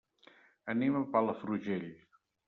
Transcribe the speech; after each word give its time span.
Anem 0.73 0.95
a 0.99 1.03
Palafrugell. 1.11 1.85